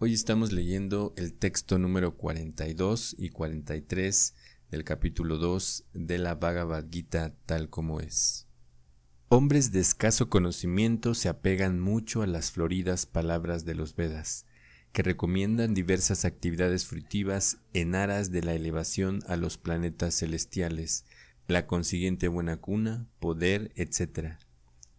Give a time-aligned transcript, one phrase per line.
[0.00, 4.34] Hoy estamos leyendo el texto número 42 y 43
[4.70, 8.46] del capítulo 2 de la Bhagavad Gita tal como es.
[9.26, 14.46] Hombres de escaso conocimiento se apegan mucho a las floridas palabras de los Vedas,
[14.92, 21.06] que recomiendan diversas actividades fruitivas en aras de la elevación a los planetas celestiales,
[21.48, 24.36] la consiguiente buena cuna, poder, etc.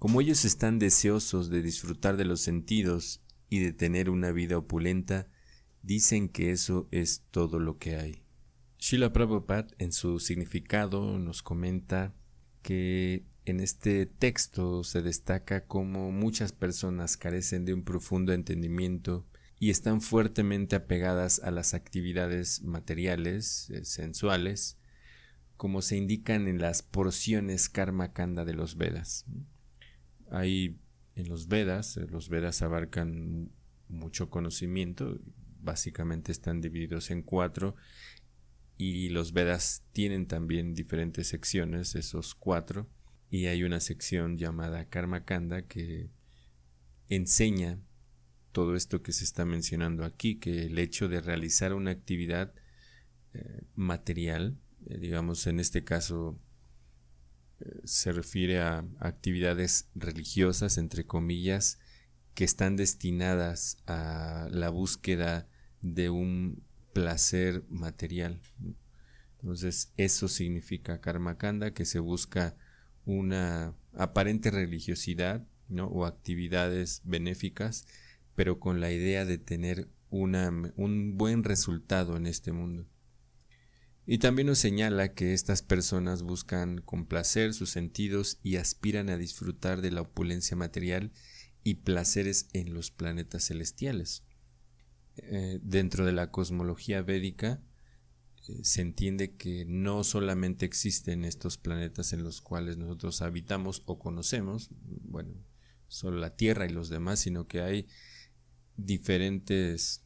[0.00, 5.28] Como ellos están deseosos de disfrutar de los sentidos y de tener una vida opulenta,
[5.82, 8.22] dicen que eso es todo lo que hay.
[8.78, 12.14] Srila Prabhupada en su significado nos comenta
[12.62, 19.26] que en este texto se destaca cómo muchas personas carecen de un profundo entendimiento
[19.58, 24.78] y están fuertemente apegadas a las actividades materiales, eh, sensuales,
[25.56, 29.26] como se indican en las porciones karma kanda de los Vedas.
[30.30, 30.78] Hay
[31.18, 33.50] en los Vedas, eh, los Vedas abarcan
[33.88, 35.18] mucho conocimiento,
[35.60, 37.74] básicamente están divididos en cuatro
[38.76, 42.88] y los Vedas tienen también diferentes secciones, esos cuatro,
[43.30, 46.10] y hay una sección llamada Karma Kanda que
[47.08, 47.80] enseña
[48.52, 52.54] todo esto que se está mencionando aquí, que el hecho de realizar una actividad
[53.34, 56.38] eh, material, eh, digamos en este caso
[57.84, 61.78] se refiere a actividades religiosas, entre comillas,
[62.34, 65.48] que están destinadas a la búsqueda
[65.80, 68.40] de un placer material.
[69.40, 72.56] Entonces, eso significa karma kanda, que se busca
[73.04, 77.86] una aparente religiosidad o actividades benéficas,
[78.34, 82.86] pero con la idea de tener una, un buen resultado en este mundo.
[84.10, 89.82] Y también nos señala que estas personas buscan complacer sus sentidos y aspiran a disfrutar
[89.82, 91.12] de la opulencia material
[91.62, 94.24] y placeres en los planetas celestiales.
[95.16, 97.62] Eh, dentro de la cosmología védica,
[98.62, 104.70] se entiende que no solamente existen estos planetas en los cuales nosotros habitamos o conocemos,
[104.80, 105.34] bueno,
[105.86, 107.88] solo la Tierra y los demás, sino que hay
[108.74, 110.02] diferentes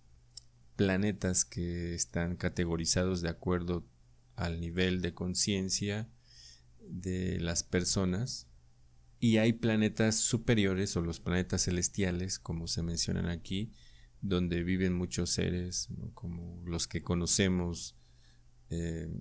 [0.74, 3.91] planetas que están categorizados de acuerdo
[4.36, 6.08] al nivel de conciencia
[6.80, 8.48] de las personas
[9.20, 13.72] y hay planetas superiores o los planetas celestiales como se mencionan aquí
[14.20, 17.96] donde viven muchos seres como los que conocemos
[18.70, 19.12] eh,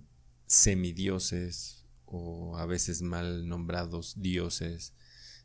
[0.46, 4.94] semidioses o a veces mal nombrados dioses.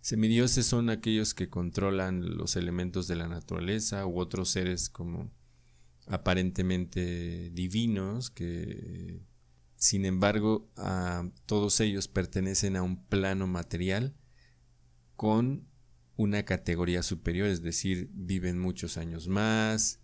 [0.00, 5.32] Semidioses son aquellos que controlan los elementos de la naturaleza u otros seres como
[6.06, 9.22] aparentemente divinos que
[9.86, 10.68] sin embargo
[11.46, 14.16] todos ellos pertenecen a un plano material
[15.14, 15.68] con
[16.16, 20.00] una categoría superior, es decir, viven muchos años más,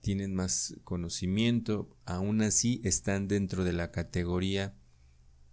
[0.00, 4.74] tienen más conocimiento, aún así están dentro de la categoría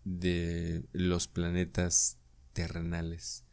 [0.05, 2.19] de los planetas
[2.53, 3.43] terrenales.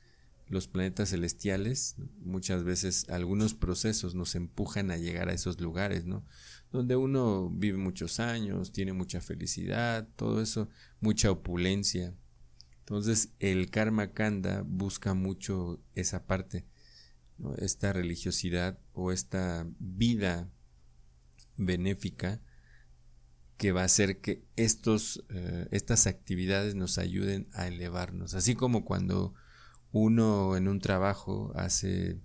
[0.47, 6.25] Los planetas celestiales, muchas veces algunos procesos nos empujan a llegar a esos lugares, ¿no?
[6.71, 10.69] Donde uno vive muchos años, tiene mucha felicidad, todo eso,
[11.01, 12.15] mucha opulencia.
[12.81, 16.67] Entonces el karma kanda busca mucho esa parte,
[17.59, 20.51] esta religiosidad o esta vida
[21.57, 22.41] benéfica
[23.59, 28.35] que va a hacer que estos, eh, estas actividades nos ayuden a elevarnos.
[28.35, 29.35] Así como cuando
[29.91, 32.21] uno en un trabajo hace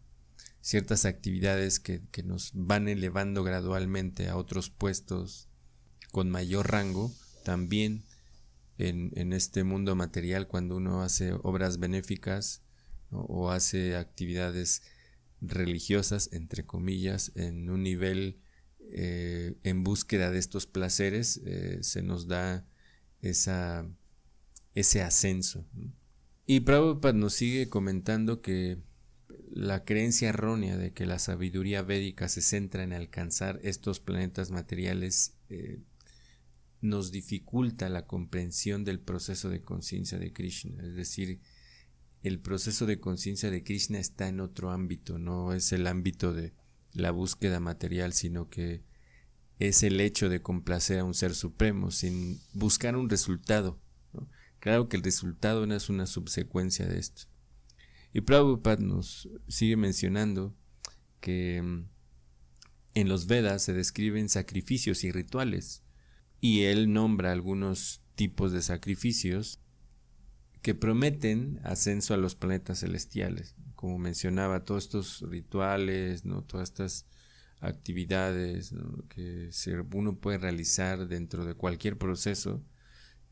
[0.63, 5.49] ciertas actividades que, nos van elevando gradualmente a otros puestos
[6.11, 7.13] con mayor rango,
[7.43, 8.05] también
[8.77, 12.63] en, en este mundo material, cuando uno hace obras benéficas
[13.11, 14.83] o hace actividades
[15.41, 18.39] religiosas, entre comillas, en un nivel
[18.79, 22.65] eh, en búsqueda de estos placeres eh, se nos da
[23.21, 23.85] esa,
[24.75, 25.67] ese ascenso.
[26.45, 28.77] Y Prabhupada nos sigue comentando que
[29.55, 35.35] la creencia errónea de que la sabiduría védica se centra en alcanzar estos planetas materiales
[35.49, 35.79] eh,
[36.81, 40.83] nos dificulta la comprensión del proceso de conciencia de Krishna.
[40.83, 41.39] Es decir,
[42.23, 46.53] el proceso de conciencia de Krishna está en otro ámbito, no es el ámbito de,
[46.93, 48.83] la búsqueda material, sino que
[49.59, 53.79] es el hecho de complacer a un ser supremo sin buscar un resultado.
[54.59, 57.23] Claro que el resultado no es una subsecuencia de esto.
[58.13, 60.55] Y Prabhupada nos sigue mencionando
[61.19, 61.89] que mm,
[62.95, 65.83] en los Vedas se describen sacrificios y rituales,
[66.39, 69.59] y él nombra algunos tipos de sacrificios
[70.61, 76.41] que prometen ascenso a los planetas celestiales como mencionaba, todos estos rituales, ¿no?
[76.45, 77.05] todas estas
[77.59, 78.73] actividades
[79.09, 79.49] que
[79.91, 82.63] uno puede realizar dentro de cualquier proceso,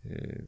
[0.03, 0.45] eh,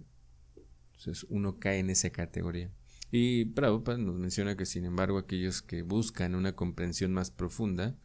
[0.92, 2.70] entonces uno cae en esa categoría.
[3.16, 7.96] Y Prabhupada nos menciona que sin embargo aquellos que buscan una comprensión más profunda,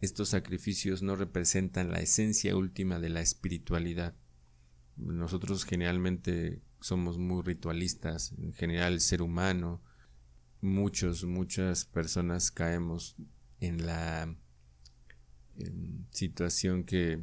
[0.00, 4.14] estos sacrificios no representan la esencia última de la espiritualidad.
[4.96, 9.82] Nosotros generalmente somos muy ritualistas, en general el ser humano,
[10.62, 13.14] muchos, muchas personas caemos
[13.60, 14.34] en la
[16.12, 17.22] situación que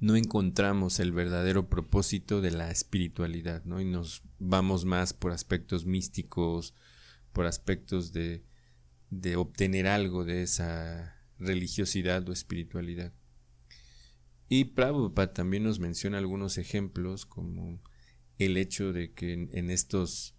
[0.00, 3.80] no encontramos el verdadero propósito de la espiritualidad, ¿no?
[3.80, 6.74] Y nos vamos más por aspectos místicos,
[7.32, 8.44] por aspectos de,
[9.10, 13.12] de obtener algo de esa religiosidad o espiritualidad.
[14.48, 17.80] Y Prabhupada también nos menciona algunos ejemplos como
[18.38, 20.36] el hecho de que en, estos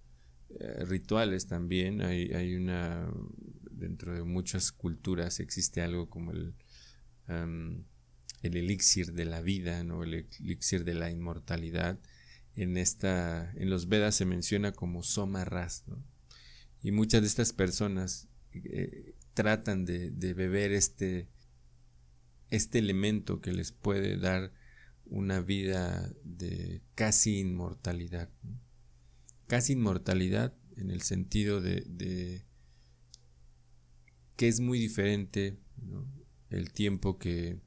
[0.60, 3.12] eh, rituales también hay, hay, una,
[3.72, 6.54] dentro de muchas culturas existe algo como el,
[8.42, 10.04] el elixir de la vida, ¿no?
[10.04, 12.00] el elixir de la inmortalidad.
[12.56, 15.84] En, esta, en los Vedas se menciona como Soma Ras,
[16.82, 21.28] y muchas de estas personas eh, tratan de, de, beber este,
[22.50, 24.54] este elemento que les puede dar
[25.06, 28.30] una vida de casi inmortalidad.
[29.48, 32.44] Casi inmortalidad en el sentido de,
[34.36, 35.58] que es muy diferente
[36.50, 37.60] el tiempo que,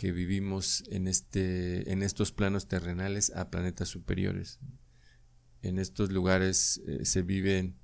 [0.00, 4.58] que vivimos en, este, en estos planos terrenales a planetas superiores.
[5.60, 7.78] En estos lugares eh, se viven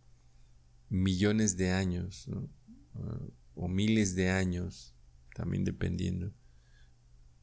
[0.89, 2.27] millones de años
[3.55, 4.95] o miles de años,
[5.35, 6.33] también dependiendo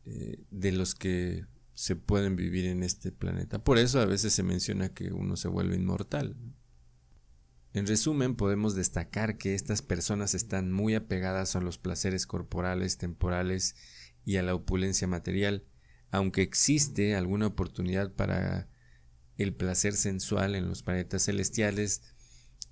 [0.06, 3.64] eh, de los que se pueden vivir en este planeta.
[3.64, 6.36] Por eso a veces se menciona que uno se vuelve inmortal.
[7.74, 13.76] En resumen, podemos destacar que estas personas están muy apegadas a los placeres corporales, temporales
[14.26, 15.66] y a la opulencia material,
[16.12, 18.70] aunque existe alguna oportunidad para
[19.38, 22.02] el placer sensual en los planetas celestiales,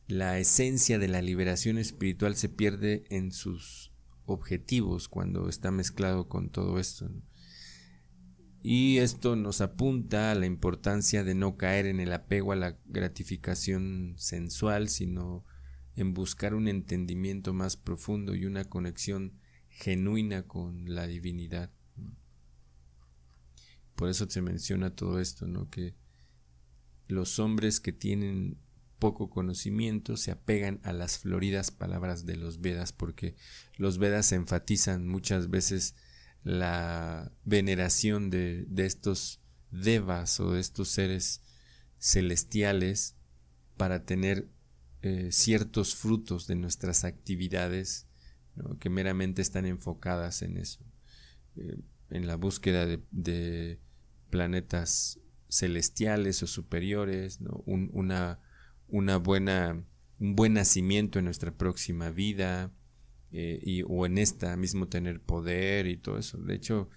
[0.07, 3.91] la esencia de la liberación espiritual se pierde en sus
[4.25, 7.09] objetivos cuando está mezclado con todo esto.
[8.63, 12.77] Y esto nos apunta a la importancia de no caer en el apego a la
[12.85, 15.45] gratificación sensual, sino
[15.95, 19.40] en buscar un entendimiento más profundo y una conexión
[19.71, 21.71] genuina con la divinidad.
[23.95, 25.69] Por eso se menciona todo esto, ¿no?
[25.69, 25.95] Que
[27.07, 28.57] los hombres que tienen
[28.99, 33.35] poco conocimiento se apegan a las floridas palabras de los Vedas porque
[33.75, 35.95] los Vedas enfatizan muchas veces
[36.43, 39.41] la veneración de, estos
[39.71, 41.41] devas o de estos seres
[41.97, 43.15] celestiales
[43.75, 44.49] para tener
[45.01, 48.07] eh, ciertos frutos de nuestras actividades
[48.79, 50.85] que meramente están enfocadas en eso,
[51.55, 53.79] eh, en la búsqueda de,
[54.29, 55.19] planetas
[55.49, 58.39] celestiales o superiores, una
[58.91, 59.83] una buena,
[60.19, 62.71] un buen nacimiento en nuestra próxima vida
[63.31, 66.37] eh, y, o en esta mismo tener poder y todo eso.
[66.37, 66.89] De hecho,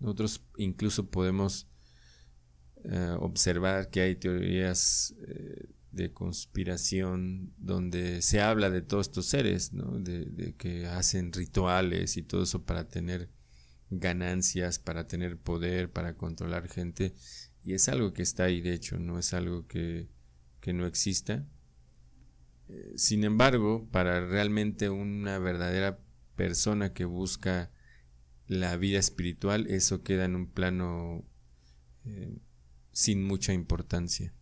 [0.00, 1.68] nosotros incluso podemos
[2.84, 5.14] eh, observar que hay teorías
[5.96, 9.98] de conspiración donde se habla de todos estos seres, ¿no?
[9.98, 13.30] de, que hacen rituales y todo eso para tener
[13.90, 17.14] ganancias, para tener poder, para controlar gente.
[17.64, 20.08] Y es algo que está ahí, de hecho, no es algo que,
[20.60, 21.46] que no exista.
[22.68, 25.98] Eh, sin embargo, para realmente una verdadera
[26.36, 27.72] persona que busca
[28.46, 31.24] la vida espiritual, eso queda en un plano
[32.04, 32.38] eh,
[32.92, 34.34] sin mucha importancia.